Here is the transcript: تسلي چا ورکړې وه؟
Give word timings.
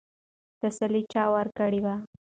تسلي 0.61 1.01
چا 1.13 1.23
ورکړې 1.35 1.79
وه؟ 1.85 1.95